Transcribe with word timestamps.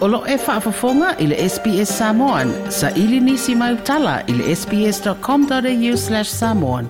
Olo 0.00 0.24
e 0.26 0.36
whaafafonga 0.36 1.16
i 1.18 1.26
le 1.26 1.36
SPS 1.48 1.98
Samoan. 1.98 2.52
Sa 2.70 2.90
ili 2.90 3.20
nisi 3.20 3.54
mai 3.54 3.74
utala 3.74 4.22
i 4.26 4.32
le 4.32 4.56
sps.com.au 4.56 5.96
slash 5.96 6.28
samoan. 6.28 6.88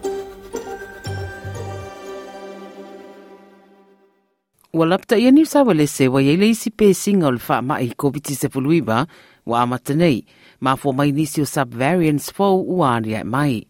Ua 4.72 4.86
lapta 4.86 5.18
ia 5.18 5.30
ni 5.30 5.46
sawa 5.46 5.74
le 5.74 5.86
se 5.86 6.08
wa 6.08 6.22
yeile 6.22 6.50
isi 6.50 6.70
pe 6.70 6.94
singa 6.94 7.26
o 7.26 7.30
le 7.30 7.40
wha 7.48 7.62
mai 7.62 7.90
COVID 7.96 8.30
se 8.30 8.48
puluiba 8.48 9.06
wa 9.46 9.62
amata 9.62 9.94
nei. 9.94 10.22
Ma 10.60 10.76
fo 10.76 10.92
mai 10.92 11.10
nisi 11.12 11.42
o 11.42 11.46
subvariants 11.46 12.30
fo 12.32 12.62
uaria 12.62 13.24
mai. 13.24 13.69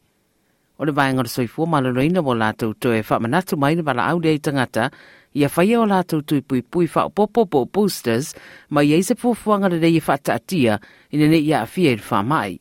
o 0.80 0.84
le 0.88 0.92
vaega 0.96 1.22
le 1.22 1.28
soifua 1.28 1.66
malolōina 1.68 2.24
ua 2.24 2.34
latou 2.34 2.72
toe 2.72 3.02
faamanatu 3.04 3.56
mai 3.60 3.74
le 3.76 3.82
valaau 3.84 4.16
leai 4.24 4.40
tagata 4.40 4.88
ia 5.34 5.48
faia 5.48 5.80
o 5.80 5.86
latou 5.86 6.22
tuipuipui 6.22 6.88
fa 6.88 7.08
po 7.08 7.28
o 7.28 7.64
boosters 7.66 8.34
ma 8.70 8.80
iai 8.82 9.02
se 9.02 9.14
fuafuaga 9.14 9.68
lelei 9.68 9.96
e 9.96 10.00
faataatia 10.00 10.80
ina 11.12 11.26
neʻi 11.28 11.52
aafia 11.52 11.92
i 11.92 11.96
le 12.00 12.02
faamaʻi 12.02 12.58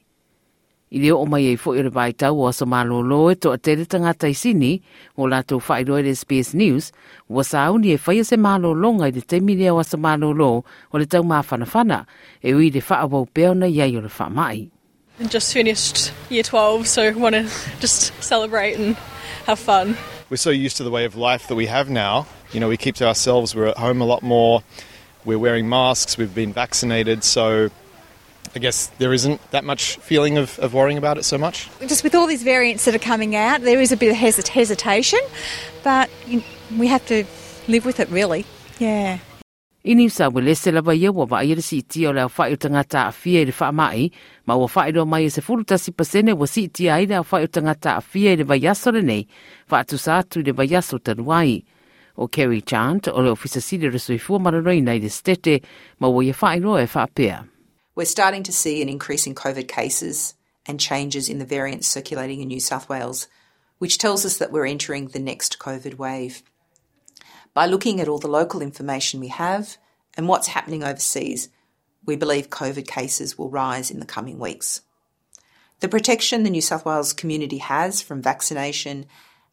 i 0.92 1.00
lē 1.00 1.14
oo 1.16 1.26
mai 1.26 1.48
ai 1.48 1.56
foʻi 1.56 1.80
o 1.80 1.84
le 1.88 1.92
vaitau 1.96 2.42
o 2.42 2.50
aso 2.50 2.66
malōlō 2.66 3.20
e 3.32 3.36
toʻatele 3.40 3.86
tagata 3.88 4.28
i 4.28 4.36
sini 4.36 4.82
ua 5.18 5.30
latou 5.30 5.64
faailoa 5.64 6.02
i 6.02 6.04
le 6.10 6.16
sps 6.16 6.54
news 6.60 6.92
ua 7.30 7.44
sauni 7.44 7.94
e 7.94 7.98
faia 7.98 8.24
se 8.28 8.36
malōloga 8.36 9.08
i 9.08 9.16
le 9.16 9.22
taimi 9.22 9.56
lea 9.56 9.74
o 9.74 9.80
aso 9.80 9.98
malōlō 9.98 10.52
o 10.92 10.96
le 11.00 11.06
taumafanafana 11.06 12.04
e 12.44 12.54
ui 12.54 12.70
le 12.70 12.82
faaauau 12.82 13.26
pea 13.34 13.56
ona 13.56 13.72
ia 13.72 13.88
o 13.96 14.02
le 14.02 14.12
faamaʻi 14.12 14.79
Just 15.28 15.54
finished 15.54 16.14
year 16.30 16.44
12, 16.44 16.88
so 16.88 17.18
want 17.18 17.36
to 17.36 17.44
just 17.80 18.14
celebrate 18.24 18.76
and 18.76 18.96
have 19.46 19.60
fun. 19.60 19.98
We're 20.30 20.38
so 20.38 20.50
used 20.50 20.78
to 20.78 20.84
the 20.84 20.92
way 20.92 21.06
of 21.06 21.16
life 21.16 21.48
that 21.48 21.56
we 21.56 21.66
have 21.66 21.90
now 21.90 22.26
you 22.52 22.60
know, 22.60 22.68
we 22.68 22.78
keep 22.78 22.96
to 22.96 23.08
ourselves. 23.08 23.56
We're 23.56 23.68
at 23.68 23.78
home 23.78 24.02
a 24.02 24.06
lot 24.06 24.24
more. 24.24 24.64
We're 25.26 25.40
wearing 25.40 25.70
masks. 25.70 26.18
We've 26.18 26.34
been 26.34 26.54
vaccinated. 26.54 27.24
So 27.24 27.70
I 28.56 28.60
guess 28.60 28.88
there 28.98 29.14
isn't 29.14 29.52
that 29.52 29.64
much 29.64 29.98
feeling 29.98 30.38
of, 30.38 30.58
of 30.60 30.74
worrying 30.74 30.98
about 30.98 31.18
it 31.18 31.24
so 31.24 31.38
much. 31.38 31.70
Just 31.82 32.04
with 32.04 32.16
all 32.16 32.26
these 32.26 32.44
variants 32.44 32.86
that 32.86 32.96
are 32.96 33.00
coming 33.00 33.36
out, 33.36 33.62
there 33.62 33.80
is 33.80 33.92
a 33.92 33.98
bit 33.98 34.10
of 34.10 34.18
hesit- 34.18 34.48
hesitation, 34.48 35.20
but 35.84 36.10
you, 36.26 36.44
we 36.78 36.88
have 36.88 37.06
to 37.08 37.26
live 37.68 37.86
with 37.86 38.00
it, 38.00 38.10
really. 38.10 38.46
Yeah. 38.80 39.20
Ini 39.90 40.06
sa 40.12 40.30
wele 40.30 40.54
se 40.54 40.72
lava 40.72 40.94
ia 40.94 41.12
wa 41.12 41.26
vai 41.26 41.60
si 41.62 41.82
ti 41.82 42.06
o 42.06 42.12
le 42.12 42.28
whai 42.28 42.54
o 42.54 42.56
tangata 42.56 43.08
a 43.08 43.12
fia 43.12 43.42
i 43.42 43.46
le 43.46 43.54
wha 43.60 43.72
ma 43.72 43.90
wa 44.46 44.68
whai 44.68 44.92
do 44.92 45.04
mai 45.04 45.28
se 45.30 45.42
furu 45.42 45.66
tasi 45.66 45.92
pasene 45.92 46.38
wa 46.38 46.46
si 46.46 46.68
ti 46.68 46.88
ai 46.88 47.08
le 47.08 47.18
whai 47.26 47.42
o 47.42 47.48
tangata 47.48 47.98
a 47.98 48.04
i 48.14 48.36
le 48.36 48.44
vai 48.44 48.62
aso 48.70 48.92
le 48.92 49.26
wha 49.68 49.80
atu 49.80 49.98
atu 49.98 50.46
le 50.46 50.52
vai 50.54 50.68
aso 50.78 51.00
tanuai. 51.00 51.66
o 52.18 52.28
Kerry 52.28 52.62
Chant 52.62 53.08
o 53.08 53.20
le 53.20 53.32
ofisa 53.32 53.60
siri 53.60 53.90
resoifua 53.90 54.40
mararoi 54.40 54.84
nei 54.84 55.00
de 55.00 55.10
stete 55.10 55.64
ma 56.00 56.08
wo 56.08 56.22
ia 56.22 56.34
whaeroa 56.34 56.84
e 56.84 56.88
whaapea. 56.88 57.48
We're 57.96 58.06
starting 58.06 58.44
to 58.44 58.52
see 58.52 58.84
an 58.84 58.90
increase 58.90 59.26
in 59.26 59.34
COVID 59.34 59.68
cases 59.68 60.36
and 60.68 60.80
changes 60.80 61.30
in 61.30 61.40
the 61.40 61.46
variants 61.46 61.88
circulating 61.88 62.42
in 62.42 62.48
New 62.48 62.60
South 62.60 62.90
Wales, 62.90 63.28
which 63.80 63.98
tells 63.98 64.24
us 64.24 64.38
that 64.38 64.52
we're 64.52 64.68
entering 64.68 65.08
the 65.08 65.20
next 65.20 65.58
COVID 65.58 65.98
wave. 65.98 66.44
By 67.54 67.66
looking 67.66 68.00
at 68.00 68.08
all 68.08 68.20
the 68.20 68.28
local 68.28 68.62
information 68.62 69.20
we 69.20 69.30
have 69.30 69.78
and 70.16 70.28
what's 70.28 70.48
happening 70.48 70.84
overseas, 70.84 71.50
we 72.06 72.16
believe 72.16 72.50
COVID 72.50 72.88
cases 72.88 73.38
will 73.38 73.50
rise 73.50 73.92
in 73.92 74.00
the 74.00 74.06
coming 74.06 74.40
weeks. 74.40 74.82
The 75.80 75.88
protection 75.88 76.44
the 76.44 76.50
New 76.50 76.62
South 76.62 76.86
Wales 76.86 77.14
community 77.14 77.60
has 77.60 78.02
from 78.02 78.22
vaccination 78.22 79.06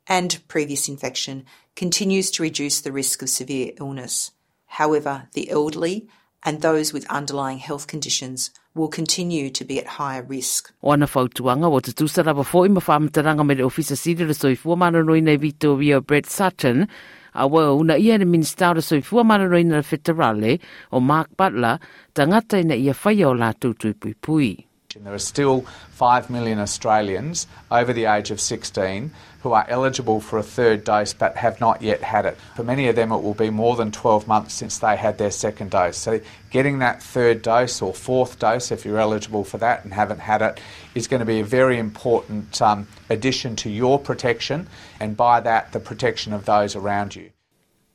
and 0.06 0.40
previous 0.48 0.88
infection 0.88 1.44
continues 1.74 2.30
to 2.32 2.42
reduce 2.42 2.80
the 2.80 2.92
risk 2.92 3.22
of 3.22 3.28
severe 3.28 3.72
illness. 3.78 4.32
However, 4.66 5.28
the 5.32 5.50
elderly 5.50 6.08
and 6.42 6.62
those 6.62 6.92
with 6.92 7.10
underlying 7.10 7.58
health 7.58 7.86
conditions 7.86 8.50
will 8.74 8.88
continue 8.88 9.50
to 9.50 9.64
be 9.64 9.78
at 9.78 9.86
higher 9.86 10.22
risk. 10.22 10.72
O 10.82 10.90
ana 10.90 11.06
o 11.06 11.80
te 11.80 11.92
tūsara 11.92 12.34
wa 12.34 12.44
fōi 12.44 12.70
ma 12.70 12.80
whamataranga 12.80 13.44
me 13.44 13.54
le 13.54 13.64
ofisa 13.64 13.96
siri 13.96 14.26
soifua 14.26 14.76
manaroi 14.76 15.22
nei 15.22 15.36
Victoria 15.36 16.00
Brett 16.00 16.26
Sutton, 16.26 16.88
a 17.36 17.46
una 17.46 17.96
ia 17.96 18.18
le 18.18 18.24
minister 18.24 18.74
le 18.74 18.82
soifua 18.82 19.24
manaroi 19.24 19.64
na 19.64 19.82
federale 19.82 20.58
o 20.90 21.00
Mark 21.00 21.30
Butler, 21.36 21.78
tangata 22.12 22.58
ina 22.58 22.74
ia 22.74 22.94
whaia 23.04 23.28
o 23.28 23.34
lātou 23.34 23.74
tūtui 23.74 23.94
pui 24.00 24.14
pui. 24.14 24.66
There 25.04 25.14
are 25.14 25.18
still 25.18 25.62
5 25.90 26.30
million 26.30 26.58
Australians 26.58 27.46
over 27.70 27.92
the 27.92 28.06
age 28.06 28.30
of 28.30 28.40
16 28.40 29.10
who 29.42 29.52
are 29.52 29.66
eligible 29.68 30.20
for 30.20 30.38
a 30.38 30.42
third 30.42 30.84
dose 30.84 31.12
but 31.12 31.36
have 31.36 31.60
not 31.60 31.82
yet 31.82 32.02
had 32.02 32.26
it. 32.26 32.36
For 32.56 32.64
many 32.64 32.88
of 32.88 32.96
them, 32.96 33.12
it 33.12 33.22
will 33.22 33.34
be 33.34 33.50
more 33.50 33.76
than 33.76 33.92
12 33.92 34.26
months 34.26 34.54
since 34.54 34.78
they 34.78 34.96
had 34.96 35.18
their 35.18 35.30
second 35.30 35.70
dose. 35.70 35.96
So, 35.96 36.20
getting 36.50 36.80
that 36.80 37.02
third 37.02 37.42
dose 37.42 37.80
or 37.80 37.94
fourth 37.94 38.38
dose, 38.38 38.72
if 38.72 38.84
you're 38.84 38.98
eligible 38.98 39.44
for 39.44 39.58
that 39.58 39.84
and 39.84 39.92
haven't 39.92 40.20
had 40.20 40.42
it, 40.42 40.60
is 40.94 41.06
going 41.06 41.20
to 41.20 41.26
be 41.26 41.40
a 41.40 41.44
very 41.44 41.78
important 41.78 42.60
um, 42.60 42.88
addition 43.10 43.54
to 43.56 43.70
your 43.70 43.98
protection, 43.98 44.66
and 44.98 45.16
by 45.16 45.40
that, 45.40 45.72
the 45.72 45.80
protection 45.80 46.32
of 46.32 46.44
those 46.44 46.74
around 46.74 47.14
you. 47.14 47.30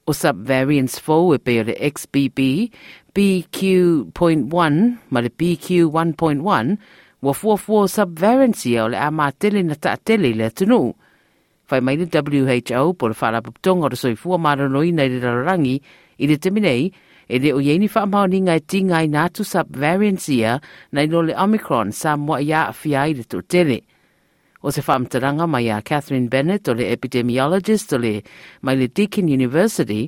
O 0.06 0.14
subvariants 0.14 0.98
4 1.06 1.36
e 1.36 1.40
pe 1.46 1.60
o 1.62 1.64
le 1.64 1.76
XBB, 1.78 2.40
BQ.1 3.14 4.76
ma 5.14 5.20
le 5.22 5.30
BQ1.1 5.30 6.78
wa 7.22 7.34
fuafua 7.38 7.86
subvariants 7.86 8.66
ia 8.66 8.86
o 8.86 8.90
le 8.90 8.98
a 8.98 9.12
matele 9.14 9.62
na 9.62 9.78
taatele 9.78 10.34
le 10.34 10.50
atunu. 10.50 10.94
Fai 11.70 11.82
mai 11.86 12.00
le 12.02 12.10
WHO 12.10 12.94
po 12.98 13.12
le 13.12 13.14
whaarapaputonga 13.14 13.86
o 13.86 13.94
le 13.94 14.00
soifua 14.02 14.42
maranoina 14.42 15.06
i 15.06 15.14
le 15.14 15.22
rarangi 15.22 15.78
i 16.18 16.26
le 16.28 16.38
teminei 16.42 16.90
e 17.30 17.40
le 17.40 17.54
o 17.54 17.62
yeini 17.62 17.86
whaamaoninga 17.86 18.58
e 18.58 18.66
tinga 18.66 19.06
i 19.06 19.08
nātu 19.08 19.46
subvariants 19.46 20.26
ia 20.34 20.58
na 20.92 21.06
no 21.06 21.22
le 21.22 21.38
Omicron 21.38 21.94
sa 21.94 22.18
mua 22.18 22.42
ia 22.42 22.66
a 22.68 22.74
fia 22.74 23.06
i 23.06 23.14
le 23.14 23.24
totele. 23.24 23.84
O 24.64 24.70
se 24.70 24.82
whaamtaranga 24.82 25.48
mai 25.50 25.70
a 25.70 25.82
Catherine 25.82 26.30
Bennett 26.30 26.70
o 26.70 26.74
le 26.74 26.86
epidemiologist 26.92 27.94
o 27.94 27.98
le 27.98 28.22
mai 28.62 28.76
le 28.76 28.88
Deakin 28.88 29.28
University, 29.28 30.08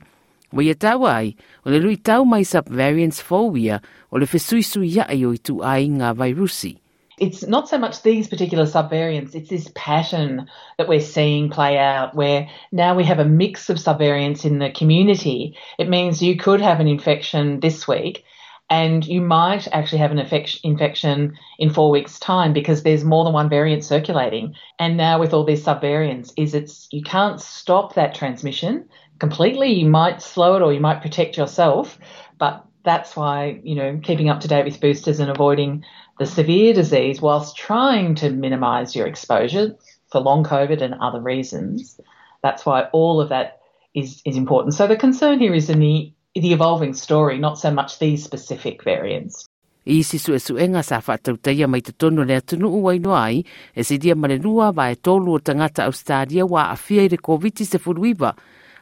wa 0.52 0.62
ia 0.62 0.76
tau 0.76 1.06
ai 1.06 1.34
o 1.66 1.72
le 1.72 1.80
lui 1.80 1.98
tau 1.98 2.24
mai 2.24 2.44
subvariants 2.44 3.20
phobia 3.22 3.82
o 4.12 4.18
le 4.18 4.28
fesuisu 4.28 4.86
ia 4.86 5.08
ai 5.10 5.26
o 5.26 5.34
i 5.34 5.38
tu 5.38 5.58
ai 5.64 5.90
ngā 5.90 6.14
virusi. 6.14 6.78
It's 7.18 7.42
not 7.48 7.68
so 7.68 7.80
much 7.80 8.04
these 8.04 8.28
particular 8.28 8.66
subvariants, 8.66 9.34
it's 9.34 9.50
this 9.50 9.72
pattern 9.74 10.48
that 10.78 10.88
we're 10.88 11.02
seeing 11.02 11.50
play 11.50 11.80
out 11.80 12.14
where 12.14 12.48
now 12.72 12.96
we 12.96 13.06
have 13.06 13.20
a 13.20 13.26
mix 13.26 13.70
of 13.70 13.78
subvariants 13.78 14.46
in 14.46 14.60
the 14.60 14.70
community. 14.70 15.56
It 15.80 15.90
means 15.90 16.22
you 16.22 16.38
could 16.38 16.62
have 16.62 16.80
an 16.80 16.88
infection 16.88 17.60
this 17.60 17.88
week 17.88 18.24
and 18.70 19.06
you 19.06 19.22
might 19.22 19.68
actually 19.72 20.00
have 20.00 20.12
an 20.12 20.20
infection 20.64 21.38
in 21.60 21.70
four 21.70 21.92
weeks' 21.92 22.20
time 22.20 22.54
because 22.54 22.84
there's 22.84 23.04
more 23.04 23.24
than 23.24 23.34
one 23.34 23.50
variant 23.50 23.84
circulating. 23.84 24.56
And 24.80 24.98
now 24.98 25.20
with 25.20 25.34
all 25.34 25.44
these 25.44 25.64
subvariants, 25.64 26.32
is 26.38 26.54
it's 26.54 26.88
you 26.92 27.04
can't 27.04 27.40
stop 27.40 27.96
that 27.96 28.16
transmission 28.16 28.88
completely. 29.20 29.74
You 29.74 29.88
might 29.88 30.22
slow 30.22 30.56
it 30.56 30.62
or 30.62 30.74
you 30.74 30.80
might 30.80 31.02
protect 31.02 31.38
yourself, 31.38 32.00
but 32.40 32.66
that's 32.84 33.16
why 33.16 33.62
you 33.64 33.76
know 33.76 34.00
keeping 34.02 34.30
up 34.30 34.40
to 34.42 34.48
date 34.48 34.66
with 34.66 34.82
boosters 34.82 35.20
and 35.20 35.30
avoiding 35.30 35.84
the 36.20 36.26
severe 36.26 36.74
disease 36.74 37.22
whilst 37.22 37.58
trying 37.58 38.16
to 38.16 38.30
minimise 38.30 38.96
your 38.96 39.08
exposure 39.08 39.76
for 40.12 40.22
long 40.22 40.44
COVID 40.44 40.82
and 40.82 40.94
other 40.96 41.22
reasons. 41.22 42.00
That's 42.42 42.66
why 42.66 42.84
all 42.92 43.20
of 43.20 43.30
that 43.30 43.60
is 43.94 44.22
is 44.26 44.38
important. 44.38 44.74
So 44.74 44.88
the 44.88 44.98
concern 44.98 45.40
here 45.40 45.54
is 45.54 45.70
in 45.70 45.80
the 45.80 46.14
the 46.42 46.52
evolving 46.52 46.94
story, 46.94 47.38
not 47.38 47.60
so 47.60 47.72
much 47.72 48.00
these 48.00 48.24
specific 48.24 48.84
variants. 48.84 49.48
I 49.86 50.02
si 50.02 50.18
su 50.18 50.34
e 50.34 50.40
su 50.40 50.56
enga 50.56 50.82
sa 50.84 51.02
whātautaia 51.02 51.68
mai 51.68 51.82
te 51.82 51.92
tono 51.92 52.24
lea 52.24 52.42
tunu 52.42 52.70
uai 52.80 53.00
no 53.04 53.14
ai, 53.16 53.44
e 53.76 53.84
si 53.84 53.98
dia 53.98 54.16
mare 54.16 54.38
rua 54.40 54.72
wa 54.72 54.90
e 54.90 54.96
tolu 54.96 55.36
o 55.36 55.40
tangata 55.40 55.84
Australia 55.84 56.46
wa 56.46 56.72
a 56.72 56.76
fia 56.76 57.04
i 57.04 57.08
re 57.08 57.18
COVID 57.18 57.62
se 57.62 57.78
furuiwa. 57.78 58.34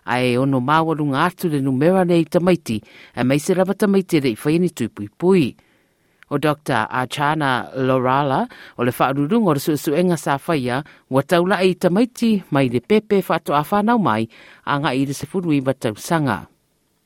A 0.05 0.19
e 0.21 0.37
ono 0.37 0.61
māwarunga 0.61 1.25
atu 1.25 1.49
le 1.49 1.59
numera 1.59 2.05
nei 2.05 2.23
tamaiti, 2.25 2.81
e 3.15 3.23
mai 3.23 3.39
se 3.39 3.53
rava 3.53 3.73
tamaiti 3.73 4.21
re 4.21 4.29
i 4.29 4.37
whaini 4.37 4.69
tupui 4.69 5.09
pui. 5.09 5.55
O 6.29 6.37
Dr. 6.37 6.87
Achana 6.87 7.73
Lorala, 7.75 8.47
o 8.77 8.83
le 8.83 8.91
whaarurunga 8.91 9.49
o 9.49 9.53
le 9.53 9.59
su 9.59 9.75
su 9.75 9.91
enga 9.91 10.17
sa 10.17 10.37
whaia, 10.37 10.83
wa 11.09 11.21
taula 11.23 11.59
e 11.65 11.75
tamaiti 11.75 12.43
mai 12.51 12.69
le 12.69 12.79
pepe 12.79 13.19
whātu 13.25 13.57
a 13.57 13.65
whanau 13.65 13.99
mai, 13.99 14.29
a 14.65 14.79
ngā 14.79 14.95
i 14.95 15.05
re 15.05 15.13
se 15.13 15.25
furuiwa 15.25 15.73
tausanga. 15.73 15.97
sanga. 15.99 16.51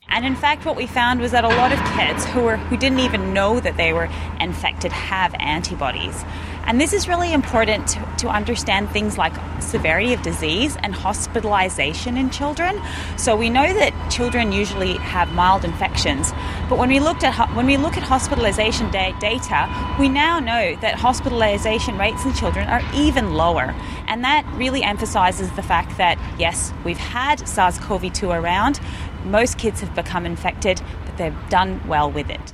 And 0.08 0.26
in 0.26 0.36
fact, 0.36 0.66
what 0.66 0.76
we 0.76 0.88
found 0.88 1.20
was 1.20 1.32
that 1.32 1.44
a 1.44 1.50
lot 1.50 1.72
of 1.72 1.80
kids 1.98 2.26
who 2.26 2.44
were 2.44 2.58
who 2.58 2.78
didn't 2.78 3.00
even 3.00 3.34
know 3.34 3.60
that 3.60 3.76
they 3.76 3.92
were 3.92 4.10
infected 4.40 4.92
have 4.92 5.36
antibodies. 5.40 6.24
And 6.68 6.82
this 6.82 6.94
is 6.94 7.08
really 7.08 7.32
important 7.32 7.88
to, 7.90 8.16
to 8.20 8.28
understand 8.28 8.90
things 8.90 9.20
like 9.20 9.34
severity 9.62 10.14
of 10.14 10.24
disease 10.24 10.76
and 10.82 10.96
hospitalization 10.96 12.18
in 12.18 12.32
children. 12.32 12.82
So 13.18 13.36
we 13.36 13.52
know 13.52 13.72
that 13.72 13.94
children 14.10 14.52
usually 14.52 14.94
have 14.94 15.32
mild 15.34 15.64
infections, 15.64 16.32
but 16.70 16.80
when 16.80 16.90
we 16.90 17.00
looked 17.00 17.24
at 17.24 17.36
when 17.56 17.68
we 17.68 17.78
look 17.78 17.98
at 17.98 18.04
hospitalization 18.04 18.90
data, 18.90 19.96
we 20.00 20.10
now 20.10 20.40
know 20.40 20.76
that 20.78 20.96
hospitalization 20.96 21.98
rates 21.98 22.26
in 22.26 22.34
children 22.34 22.68
are 22.68 22.82
even 22.96 23.34
lower. 23.34 23.76
And 24.08 24.24
that 24.24 24.46
really 24.56 24.84
emphasizes 24.84 25.52
the 25.52 25.64
fact 25.64 25.98
that 25.98 26.18
yes, 26.40 26.74
we've 26.84 26.98
had 26.98 27.48
SARS-CoV-2 27.48 28.36
around, 28.36 28.80
most 29.26 29.58
kids 29.58 29.82
have 29.82 29.94
become 29.96 30.26
infected, 30.26 30.82
but 31.06 31.18
they've 31.18 31.50
done 31.50 31.82
well 31.88 32.12
with 32.12 32.30
it. 32.30 32.54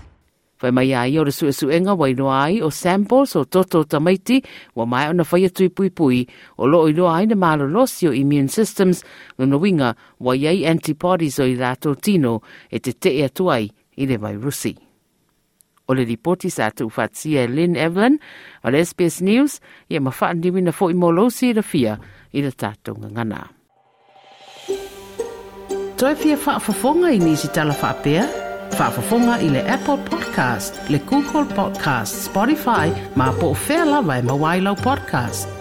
Whai 0.61 0.69
mai 0.69 0.93
ai 0.93 1.17
o 1.17 1.23
le 1.25 1.31
su 1.31 1.51
su 1.51 1.67
enga 1.73 1.95
wai 1.97 2.13
no 2.13 2.29
ai 2.29 2.61
o 2.61 2.69
samples 2.69 3.35
o 3.35 3.43
toto 3.43 3.81
tamaiti 3.83 4.43
wa 4.75 4.85
mai 4.85 5.07
ona 5.09 5.23
whai 5.25 5.45
atui 5.47 5.69
pui 5.69 5.89
pui 5.89 6.27
o 6.57 6.67
lo 6.69 6.85
i 6.85 6.93
ai 6.93 7.25
na 7.25 7.35
malo 7.35 7.65
losi 7.65 8.07
o 8.07 8.11
immune 8.13 8.47
systems 8.47 9.01
no 9.39 9.45
na 9.45 9.57
winga 9.57 9.95
wa 10.19 10.35
iei 10.35 10.65
antibodies 10.69 11.39
o 11.39 11.45
i 11.49 11.55
rato 11.55 11.95
tino 11.95 12.41
e 12.69 12.79
te 12.79 12.93
te 12.93 13.09
e 13.09 13.23
atuai 13.25 13.71
i 13.97 14.05
le 14.05 14.17
vai 14.17 14.35
rusi. 14.35 14.75
O 15.87 15.93
le 15.93 16.05
ripoti 16.05 16.49
sa 16.49 16.69
tu 16.69 16.89
fatsia 16.89 17.47
Lin 17.47 17.75
Evlin 17.75 18.19
o 18.63 18.69
le 18.69 18.85
SBS 18.85 19.21
News 19.21 19.59
ia 19.89 19.99
mawhaandiwi 19.99 20.61
na 20.61 20.71
fo 20.71 20.89
i 20.89 20.93
molosi 20.93 21.49
i 21.49 21.53
le 21.53 21.63
fia 21.63 21.97
i 22.33 22.41
le 22.41 22.51
tātou 22.53 23.01
ngana. 23.01 23.60
Toe 26.01 26.15
fia 26.15 26.37
whaafafonga 26.45 27.11
i 27.11 27.19
nisi 27.19 27.47
tala 27.47 27.73
whaapea? 27.81 28.23
Whaafafonga 28.79 29.35
i 29.47 29.49
le 29.49 29.61
Apple 29.73 29.97
Podcast, 30.09 30.89
le 30.89 30.99
Google 30.99 31.45
Podcast, 31.55 32.25
Spotify, 32.25 32.89
ma 33.15 33.31
po 33.39 33.53
o 33.53 33.57
whea 33.67 33.85
lawa 33.85 34.17
e 34.17 34.21
mawailau 34.21 34.75
podcast. 34.75 35.60